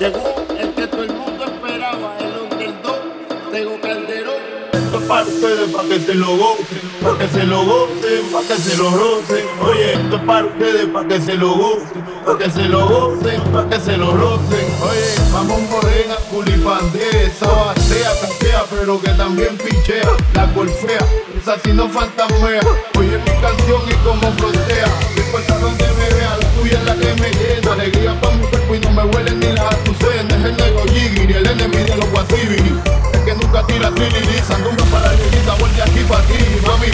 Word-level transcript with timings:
Llegó 0.00 0.34
el 0.58 0.72
que 0.72 0.86
todo 0.86 1.02
el 1.02 1.12
mundo 1.12 1.44
esperaba, 1.44 2.16
el 2.18 2.34
underdog, 2.50 3.52
Tego 3.52 3.78
Calderón. 3.82 4.40
Esto 4.72 4.98
es 4.98 5.04
para 5.04 5.22
ustedes, 5.22 5.70
para 5.70 5.86
que 5.86 6.00
se 6.00 6.14
lo 6.14 6.34
gocen, 6.34 6.80
para 7.02 7.18
que 7.18 7.28
se 7.28 7.44
lo 7.44 7.64
gocen, 7.66 8.24
para 8.32 8.48
que 8.48 8.56
se 8.56 8.76
lo 8.78 8.90
rocen. 8.90 9.44
Oye, 9.60 9.92
esto 9.92 10.16
es 10.16 10.22
para 10.22 10.46
ustedes, 10.46 10.86
para 10.86 11.08
que 11.08 11.20
se 11.20 11.34
lo 11.34 11.52
gocen, 11.52 12.04
para 12.24 12.38
que 12.38 12.50
se 12.50 12.62
lo 12.70 12.88
gocen, 12.88 13.40
para 13.52 13.68
que 13.68 13.80
se 13.80 13.96
lo 13.98 14.12
rocen. 14.12 14.66
Oye, 14.80 15.30
mamón 15.30 15.68
morena, 15.68 16.14
culipandea, 16.30 17.22
esa 17.22 17.48
batea, 17.48 18.12
cantea, 18.18 18.64
pero 18.70 18.98
que 18.98 19.10
también 19.10 19.58
pinchea, 19.58 20.10
la 20.32 20.46
golfea, 20.46 21.06
esa 21.36 21.58
si 21.58 21.74
no 21.74 21.86
fantasmea. 21.90 22.62
Oye 22.98 23.18
mi 23.18 23.40
canción 23.42 23.82
y 23.90 23.94
como 24.06 24.32
frontea, 24.38 24.86
no 24.86 25.22
importa 25.22 25.58
donde 25.58 25.84
me 25.84 26.14
vean 26.14 26.45
lluvia 26.66 26.82
la 26.84 26.94
que 26.94 27.20
me 27.20 27.30
llena 27.30 27.72
Alegría 27.72 28.20
pa' 28.20 28.30
mi 28.32 28.46
cuerpo 28.46 28.74
y 28.74 28.80
no 28.80 28.90
me 28.90 29.04
huelen 29.04 29.40
ni 29.40 29.52
las 29.52 29.74
azucenas 29.74 30.38
Es 30.38 30.44
el 30.44 30.56
negro 30.56 30.84
y 30.92 31.32
el 31.32 31.46
enemigo 31.46 31.84
de 31.84 31.96
los 31.96 32.10
guasibiri 32.10 32.80
Es 33.12 33.20
que 33.20 33.34
nunca 33.34 33.66
tira 33.66 33.90
trililiza 33.90 34.58
Nunca 34.58 34.84
para 34.86 35.12
la 35.12 35.54
vuelve 35.54 35.82
aquí 35.82 36.00
pa' 36.08 36.22
ti, 36.22 36.34
mami. 36.66 36.88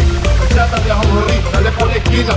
Trata 0.48 0.78
de 0.80 0.90
ajonjorí, 0.90 1.40
dale 1.52 1.70
por 1.72 1.86
la 1.88 1.96
esquina 1.96 2.34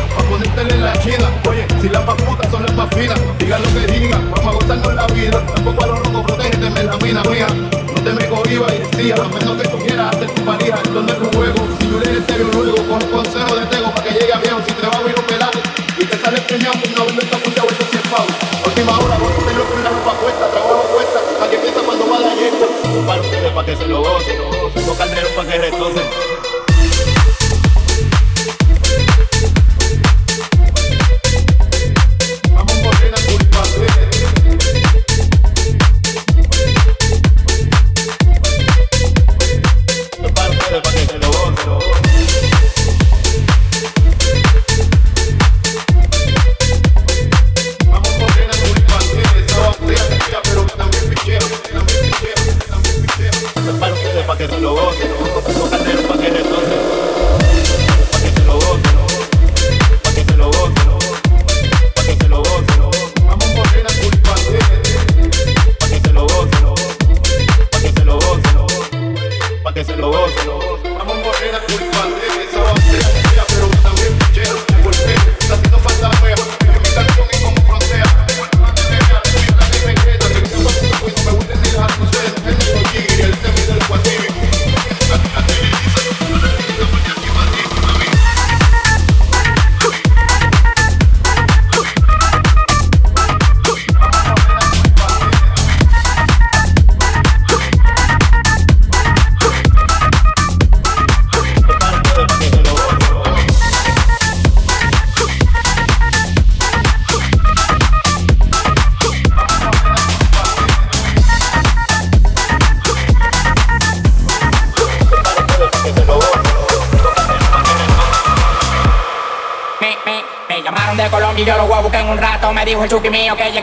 to 122.97 123.03
give 123.03 123.11
me, 123.11 123.31
okay, 123.31 123.53
you 123.53 123.61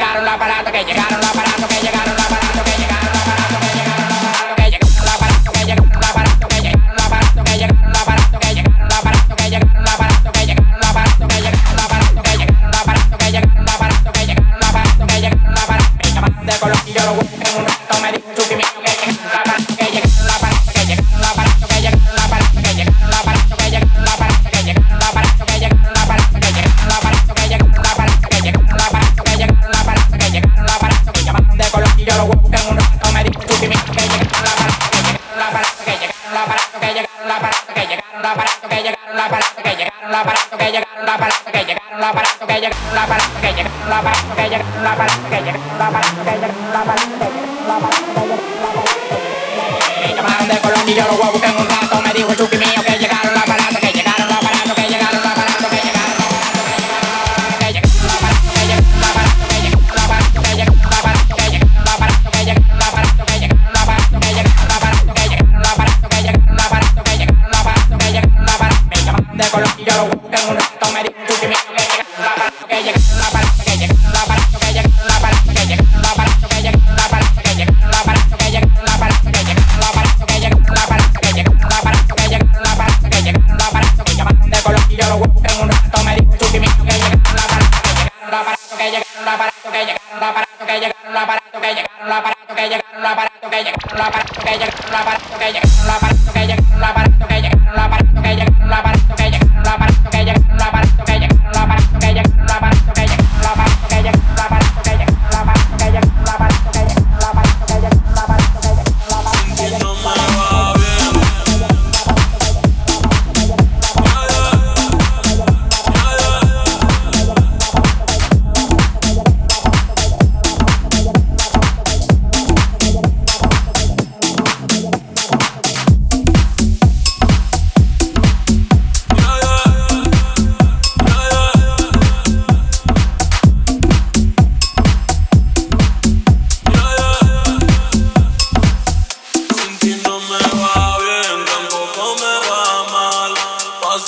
que 95.42 95.52
ya 95.52 95.60
no 95.60 95.86
la 95.86 96.11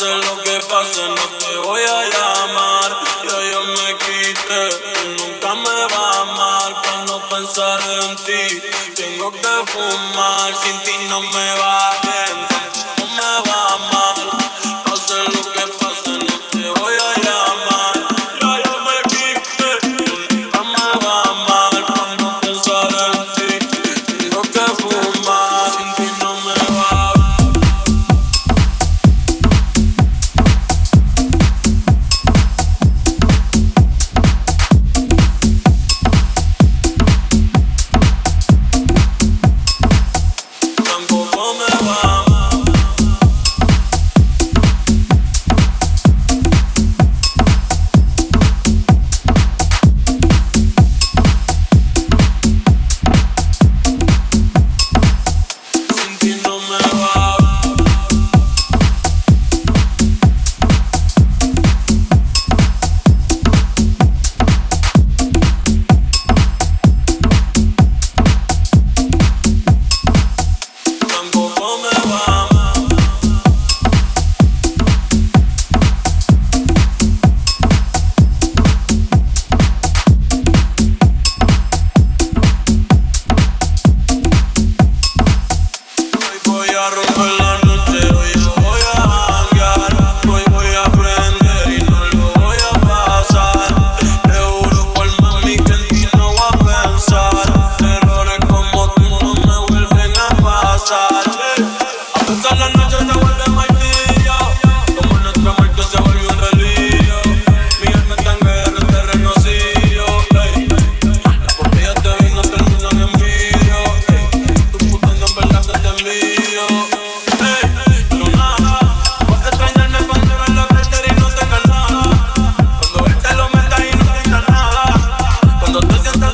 Pase 0.05 0.17
lo 0.17 0.43
que 0.43 0.61
pase, 0.69 1.09
no 1.09 1.29
te 1.39 1.57
voy 1.67 1.81
a 1.81 2.05
llamar. 2.05 3.01
Yo 3.25 3.43
yo 3.51 3.65
me 3.65 3.97
quité, 3.97 4.69
nunca 5.17 5.55
me 5.55 5.95
va 5.95 6.11
a 6.11 6.21
amar. 6.21 6.83
Para 6.83 7.05
no 7.07 7.27
pensar 7.31 7.81
en 8.03 8.17
ti, 8.17 8.63
tengo 8.97 9.33
que 9.33 9.73
fumar. 9.73 10.55
Sin 10.63 10.79
ti 10.83 10.93
no 11.09 11.23
me 11.23 11.55
va 11.59 11.91
a 11.91 12.54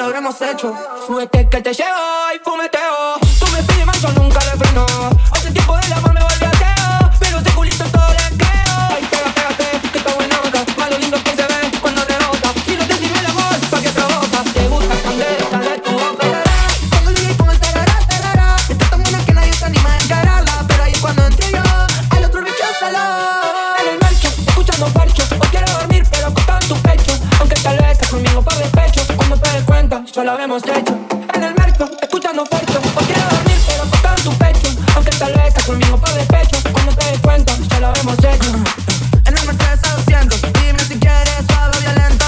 lo 0.00 0.06
habremos 0.06 0.40
hecho. 0.40 0.74
Súbete 1.06 1.46
que 1.50 1.60
te 1.60 1.74
llevo 1.74 1.98
y 2.34 2.38
fume 2.38 2.69
Ya 30.12 30.24
lo 30.24 30.36
hemos 30.40 30.62
hecho. 30.64 30.98
En 31.34 31.44
el 31.44 31.54
merco, 31.54 31.88
escuchando 32.02 32.44
fuerte. 32.44 32.72
Hoy 32.76 33.04
quiero 33.06 33.22
dormir, 33.30 33.58
pero 33.64 33.82
acostado 33.84 34.22
tu 34.24 34.38
pecho. 34.38 34.68
Aunque 34.96 35.10
tal 35.12 35.32
vez 35.34 35.46
estás 35.46 35.64
conmigo 35.66 35.96
por 35.98 36.10
el 36.10 36.26
pecho. 36.26 36.56
Cuando 36.72 36.92
te 36.96 37.04
des 37.06 37.20
cuenta, 37.20 37.52
ya 37.68 37.80
lo 37.80 37.94
hemos 37.94 38.18
hecho. 38.18 38.50
En 39.26 39.38
el 39.38 39.46
Mercedes 39.46 39.80
200, 39.82 40.42
dime 40.42 40.78
si 40.80 40.98
quieres 40.98 41.44
suave 41.46 41.78
violento. 41.78 42.24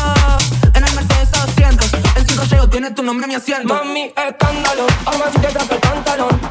En 0.74 0.84
el 0.84 0.94
Mercedes 0.94 1.30
200, 1.32 1.90
el 2.18 2.26
5 2.28 2.44
llego 2.44 2.68
tiene 2.68 2.90
tu 2.92 3.02
nombre 3.02 3.24
en 3.24 3.30
mi 3.30 3.34
asiento. 3.34 3.74
Mami, 3.74 4.12
escándalo, 4.16 4.86
vamos 5.04 5.22
a 5.22 5.24
decir 5.26 5.40
que 5.40 5.74
el 5.74 5.80
pantalón. 5.80 6.41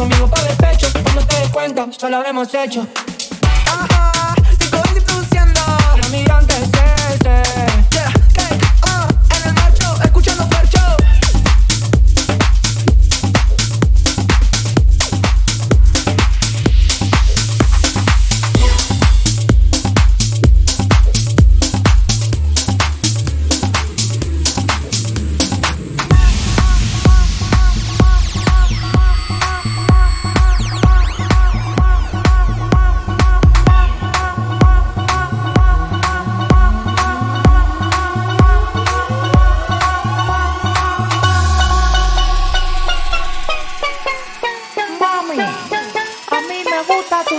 Conmigo 0.00 0.28
por 0.28 0.38
el 0.38 0.56
pecho, 0.56 0.86
cuando 1.02 1.26
te 1.26 1.38
des 1.40 1.50
cuenta, 1.50 1.86
solo 1.92 2.16
habremos 2.16 2.54
hecho. 2.54 2.86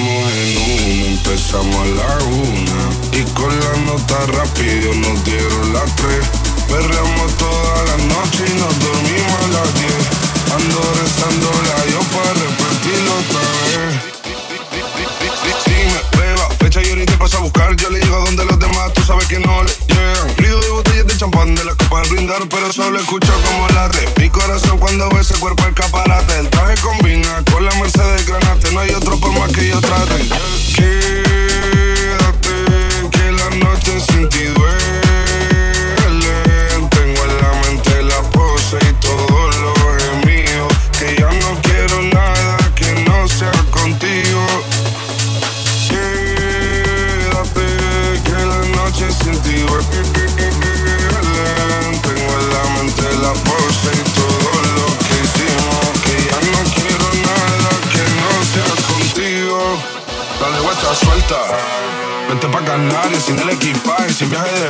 Fuimos 0.00 0.32
en 0.32 0.56
uno, 0.56 1.06
empezamos 1.08 1.76
a 1.76 1.84
la 1.84 2.24
una. 2.24 2.80
Y 3.12 3.22
con 3.34 3.52
la 3.60 3.72
nota 3.84 4.16
rápido 4.28 4.94
nos 4.94 5.24
dieron 5.24 5.74
las 5.74 5.94
tres. 5.96 6.24
Perreamos 6.68 7.36
toda 7.36 7.84
la 7.84 7.96
noche 7.98 8.44
y 8.48 8.54
nos 8.58 8.78
dormimos 8.80 9.38
a 9.44 9.48
las 9.48 9.74
diez. 9.74 10.04
Ando 10.54 10.80
rezando 11.02 11.50
la 11.68 11.84
yo 11.92 12.00
para 12.16 12.32
repetirlo 12.32 13.12
otra 13.12 13.44
vez. 13.60 13.92
Si 15.64 15.76
me 15.92 16.00
prueba, 16.12 16.48
fecha 16.58 16.82
y 16.82 16.88
ahorita 16.88 17.18
paso 17.18 17.36
a 17.36 17.40
buscar. 17.40 17.76
Yo 17.76 17.90
le 17.90 18.02
a 18.02 18.06
donde 18.06 18.44
los 18.46 18.58
demás, 18.58 18.94
tú 18.94 19.02
sabes 19.02 19.26
que 19.26 19.38
no 19.38 19.62
le 19.62 19.70
llegan. 19.86 20.36
Río 20.38 20.60
de 20.60 20.68
botellas 20.70 21.06
de 21.08 21.16
champán 21.18 21.54
de 21.54 21.64
la 21.64 21.74
brindar, 22.10 22.46
pero 22.48 22.72
solo 22.72 22.98
escucho 22.98 23.32
como 23.44 23.68
late. 23.68 24.08
Mi 24.20 24.28
corazón 24.28 24.78
cuando 24.78 25.08
ve 25.10 25.20
ese 25.20 25.34
cuerpo 25.38 25.64
escaparate. 25.66 26.40
El 26.40 26.50
traje 26.50 26.74
combina 26.82 27.42
con 27.50 27.64
la 27.64 27.72
Mercedes 27.76 28.26
Granate. 28.26 28.72
No 28.72 28.80
hay 28.80 28.90
otro 28.90 29.18
por 29.18 29.32
más 29.38 29.52
que 29.52 29.68
yo 29.68 29.80
trate. 29.80 30.28
Quédate, 30.74 31.48
que 33.10 33.32
la 33.32 33.50
noche 33.64 34.00
sin 34.00 34.28
ti 34.28 34.44
duele. 34.44 35.09
Equipaje, 64.20 64.50
sin 64.56 64.69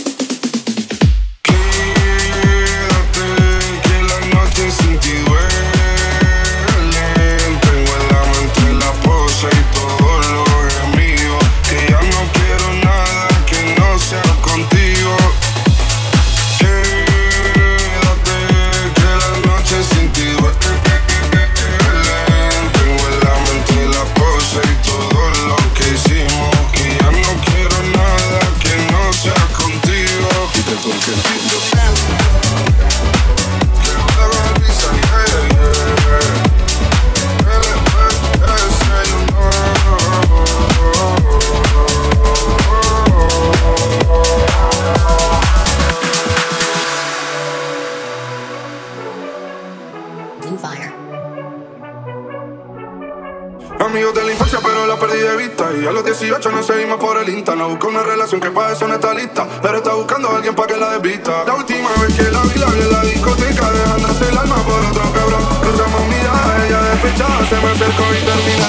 No 57.61 57.69
busca 57.69 57.89
una 57.89 58.01
relación 58.01 58.41
que 58.41 58.49
para 58.49 58.73
eso 58.73 58.87
no 58.87 58.95
está 58.95 59.13
lista. 59.13 59.47
Pero 59.61 59.77
está 59.77 59.93
buscando 59.93 60.29
a 60.29 60.37
alguien 60.37 60.55
para 60.55 60.73
que 60.73 60.79
la 60.79 60.97
desvista. 60.97 61.43
La 61.45 61.53
última 61.53 61.89
vez 62.01 62.15
que 62.15 62.23
la 62.31 62.41
vi, 62.41 62.57
la 62.57 62.65
vi 62.65 62.81
en 62.81 62.91
la 62.91 63.01
discoteca. 63.03 63.71
Dejándose 63.71 64.29
el 64.29 64.37
alma 64.39 64.55
por 64.65 64.83
otro 64.83 65.03
cabrón. 65.13 65.45
Cruzamos 65.61 66.07
miradas, 66.07 66.65
ella 66.65 66.81
despechada. 66.81 67.45
Se 67.45 67.55
me 67.61 67.69
acercó 67.69 68.03
y 68.17 68.25
terminé 68.25 68.60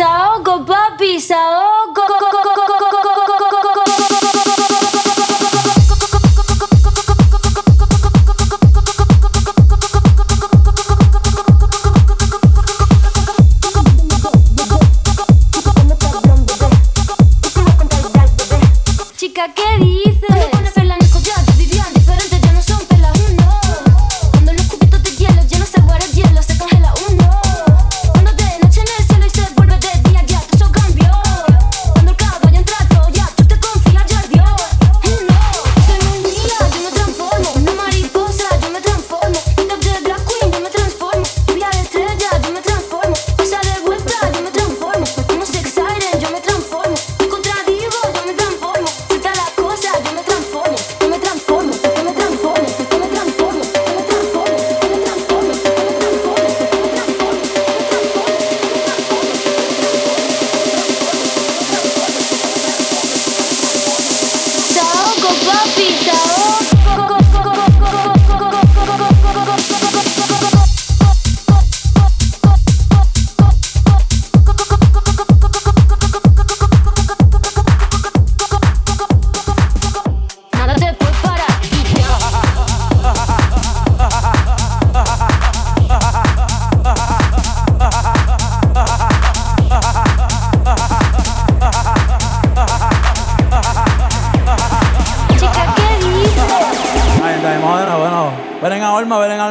Saogo, 0.00 0.64
papi, 0.64 1.20
saogo. 1.20 1.69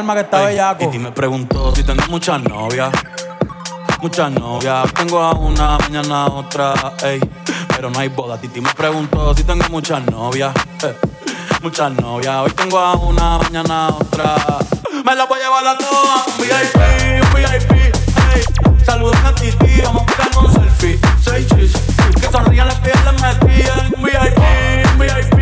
alma 0.00 0.14
que 0.14 0.20
está 0.20 0.42
bellaco. 0.46 0.90
Y 0.92 0.98
me 0.98 1.12
preguntó 1.12 1.74
si 1.74 1.82
tengo 1.82 2.02
muchas 2.08 2.42
novias. 2.42 2.90
Muchas 4.00 4.30
novias. 4.32 4.92
Tengo 4.94 5.20
a 5.20 5.32
una, 5.32 5.78
mañana 5.78 6.24
a 6.24 6.26
otra. 6.28 6.74
Ey, 7.04 7.20
pero 7.68 7.90
no 7.90 7.98
hay 7.98 8.08
boda. 8.08 8.38
Titi 8.38 8.60
me 8.60 8.72
preguntó 8.74 9.34
si 9.34 9.44
tengo 9.44 9.64
muchas 9.70 10.04
novias. 10.06 10.54
eh, 10.84 10.94
muchas 11.62 11.92
novias. 11.92 12.34
Hoy 12.36 12.50
tengo 12.52 12.78
a 12.78 12.94
una, 12.94 13.38
mañana 13.38 13.86
a 13.86 13.88
otra. 13.90 14.36
Me 15.04 15.14
la 15.14 15.24
voy 15.26 15.38
a 15.38 15.42
llevar 15.44 15.66
a 15.66 15.78
todas. 15.78 16.26
Un 16.28 16.38
VIP, 16.38 16.76
un 17.22 17.34
VIP. 17.34 17.72
Ey, 18.34 18.84
saluden 18.84 19.26
a 19.26 19.34
Titi. 19.34 19.80
Vamos 19.82 20.02
a 20.02 20.06
tirar 20.06 20.44
un 20.44 20.52
selfie. 20.52 20.98
Seis 21.22 21.46
chis. 21.48 21.72
Que 22.20 22.30
sonrían 22.30 22.68
las 22.68 22.80
metí 22.80 23.60
en 23.60 23.94
un 23.96 24.02
VIP, 24.02 24.38
un 24.92 24.98
VIP. 24.98 25.38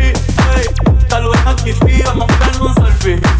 Ey, 0.57 0.65
saluden 1.09 1.47
a 1.47 1.55
Titi. 1.55 2.01
Vamos 2.03 2.29
a 2.29 2.39
tirar 2.39 2.61
un 2.61 2.75
selfie. 2.75 3.38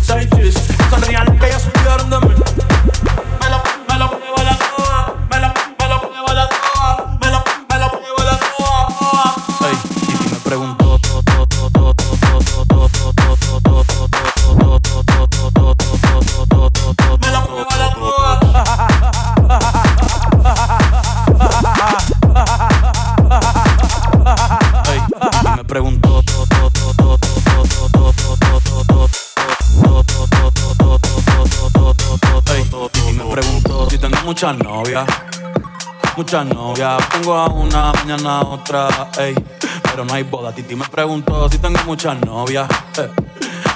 A 37.36 37.48
una, 37.48 37.92
mañana 37.94 38.42
otra, 38.42 38.88
ey. 39.18 39.36
Pero 39.84 40.06
no 40.06 40.14
hay 40.14 40.24
boda, 40.24 40.54
Titi 40.54 40.76
me 40.76 40.86
preguntó 40.88 41.50
si 41.50 41.58
tengo 41.58 41.80
muchas 41.86 42.20
novias 42.22 42.68
eh, 42.98 43.10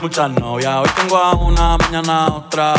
Muchas 0.02 0.30
novias, 0.32 0.76
hoy 0.78 0.90
tengo 0.96 1.18
a 1.18 1.34
una, 1.34 1.78
mañana 1.78 2.26
a 2.26 2.34
otra. 2.34 2.74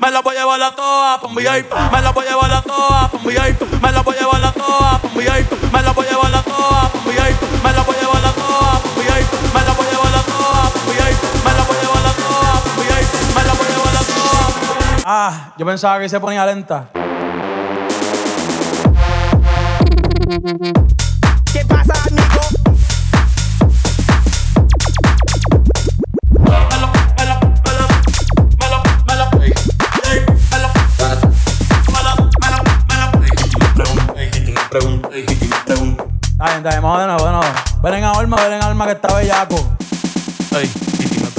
Me 0.00 0.10
la 0.10 0.20
voy 0.20 0.36
a 0.36 0.40
llevar 0.40 0.62
a 0.62 0.70
todas 0.74 1.22
un 1.22 1.34
VIP, 1.34 1.72
me 1.92 2.02
la 2.02 2.10
voy 2.12 2.26
a 2.26 2.30
llevar 2.30 2.52
a 2.52 2.62
todas 2.62 3.14
un 3.14 3.24
VIP, 3.24 3.82
me 3.82 3.92
la 3.92 4.02
voy 4.02 4.16
a 4.16 4.20
llevar 4.20 4.44
a 4.44 4.52
todas 4.52 5.04
un 5.04 5.14
VIP, 5.14 5.72
me 5.72 5.82
la 5.82 5.92
voy 5.92 6.06
a 6.06 6.10
llevar 6.10 6.34
a 6.34 6.42
todas 6.42 6.94
un 6.94 7.04
VIP, 7.04 7.62
me 7.62 7.72
la 7.72 7.82
voy 7.82 7.96
a 7.96 8.00
llevar 8.00 8.24
a 8.24 8.32
todas 8.32 8.80
un 8.84 9.02
VIP, 9.02 9.54
me 9.54 9.62
la 9.62 9.72
voy 9.72 9.86
a 9.86 9.90
llevar 9.90 10.14
a 10.14 10.22
todas 10.22 10.72
un 10.76 10.92
VIP, 10.92 11.44
me 11.44 11.52
la 11.52 11.64
voy 11.64 11.76
a 11.76 11.80
llevar 11.80 12.06
a 12.06 12.12
todas 12.12 12.60
un 12.66 12.82
VIP, 12.82 13.34
me 13.34 13.42
la 13.44 13.52
voy 13.52 13.66
a 13.66 13.70
llevar 13.70 13.96
a 13.96 14.04
todas. 14.04 15.02
Ah, 15.04 15.54
yo 15.56 15.66
pensaba 15.66 15.98
que 16.00 16.08
se 16.08 16.20
ponía 16.20 16.44
lenta. 16.46 16.90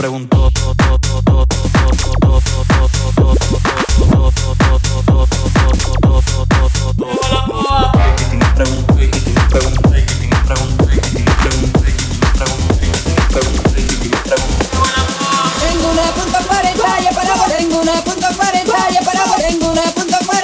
Preguntó. 0.02 0.52
Tengo 15.62 15.90
una 15.90 16.04
punta 16.14 16.40
para 16.42 17.36
vos. 17.36 17.48
Tengo 17.58 17.82
una 17.82 18.04
punta 18.04 18.30
parentaria 18.30 19.02
para 19.02 19.26
vos. 19.26 19.38
Tengo 19.38 19.72
una 19.72 19.82
punta 19.94 20.20
para 20.20 20.42